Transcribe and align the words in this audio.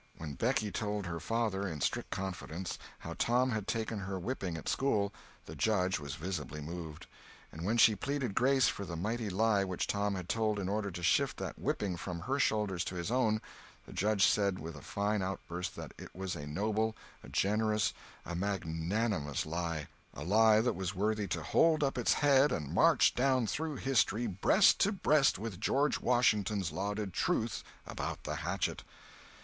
When 0.17 0.33
Becky 0.33 0.71
told 0.71 1.05
her 1.05 1.19
father, 1.19 1.67
in 1.67 1.79
strict 1.79 2.09
confidence, 2.09 2.79
how 2.97 3.13
Tom 3.13 3.51
had 3.51 3.67
taken 3.67 3.99
her 3.99 4.17
whipping 4.17 4.57
at 4.57 4.67
school, 4.67 5.13
the 5.45 5.55
Judge 5.55 5.99
was 5.99 6.15
visibly 6.15 6.59
moved; 6.59 7.05
and 7.51 7.63
when 7.63 7.77
she 7.77 7.95
pleaded 7.95 8.33
grace 8.33 8.67
for 8.67 8.83
the 8.83 8.95
mighty 8.95 9.29
lie 9.29 9.63
which 9.63 9.85
Tom 9.85 10.15
had 10.15 10.27
told 10.27 10.57
in 10.57 10.67
order 10.67 10.89
to 10.89 11.03
shift 11.03 11.37
that 11.37 11.59
whipping 11.59 11.97
from 11.97 12.21
her 12.21 12.39
shoulders 12.39 12.83
to 12.85 12.95
his 12.95 13.11
own, 13.11 13.41
the 13.85 13.93
Judge 13.93 14.25
said 14.25 14.57
with 14.57 14.75
a 14.75 14.81
fine 14.81 15.21
outburst 15.21 15.75
that 15.75 15.93
it 15.99 16.15
was 16.15 16.35
a 16.35 16.47
noble, 16.47 16.95
a 17.23 17.29
generous, 17.29 17.93
a 18.25 18.33
magnanimous 18.33 19.45
lie—a 19.45 20.23
lie 20.23 20.61
that 20.61 20.73
was 20.73 20.95
worthy 20.95 21.27
to 21.27 21.43
hold 21.43 21.83
up 21.83 21.95
its 21.99 22.13
head 22.13 22.51
and 22.51 22.73
march 22.73 23.13
down 23.13 23.45
through 23.45 23.75
history 23.75 24.25
breast 24.25 24.79
to 24.79 24.91
breast 24.91 25.37
with 25.37 25.61
George 25.61 25.99
Washington's 25.99 26.71
lauded 26.71 27.13
Truth 27.13 27.63
about 27.85 28.23
the 28.23 28.37
hatchet! 28.37 28.81